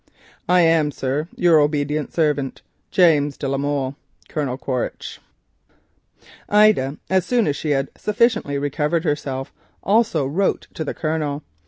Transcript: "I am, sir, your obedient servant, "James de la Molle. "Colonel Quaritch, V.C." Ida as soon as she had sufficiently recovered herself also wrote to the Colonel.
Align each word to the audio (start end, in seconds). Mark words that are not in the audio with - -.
"I 0.49 0.61
am, 0.61 0.89
sir, 0.89 1.27
your 1.35 1.59
obedient 1.59 2.11
servant, 2.11 2.63
"James 2.89 3.37
de 3.37 3.47
la 3.47 3.57
Molle. 3.59 3.95
"Colonel 4.29 4.57
Quaritch, 4.57 5.19
V.C." 6.17 6.27
Ida 6.49 6.97
as 7.11 7.23
soon 7.23 7.45
as 7.45 7.55
she 7.55 7.69
had 7.69 7.89
sufficiently 7.95 8.57
recovered 8.57 9.03
herself 9.03 9.53
also 9.83 10.25
wrote 10.25 10.65
to 10.73 10.83
the 10.83 10.95
Colonel. 10.95 11.43